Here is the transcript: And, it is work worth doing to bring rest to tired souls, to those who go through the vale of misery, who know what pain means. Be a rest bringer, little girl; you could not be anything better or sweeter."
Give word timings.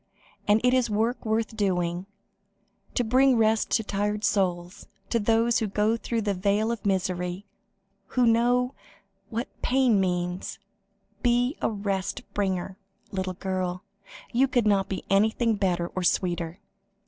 And, 0.47 0.59
it 0.63 0.73
is 0.73 0.89
work 0.89 1.23
worth 1.27 1.55
doing 1.55 2.07
to 2.95 3.03
bring 3.03 3.37
rest 3.37 3.69
to 3.73 3.83
tired 3.83 4.23
souls, 4.23 4.87
to 5.11 5.19
those 5.19 5.59
who 5.59 5.67
go 5.67 5.95
through 5.95 6.21
the 6.23 6.33
vale 6.33 6.71
of 6.71 6.87
misery, 6.87 7.45
who 8.17 8.25
know 8.25 8.73
what 9.29 9.47
pain 9.61 9.99
means. 10.01 10.57
Be 11.21 11.55
a 11.61 11.69
rest 11.69 12.23
bringer, 12.33 12.79
little 13.11 13.35
girl; 13.35 13.83
you 14.33 14.47
could 14.47 14.65
not 14.65 14.89
be 14.89 15.05
anything 15.07 15.55
better 15.55 15.85
or 15.89 16.01
sweeter." 16.01 16.59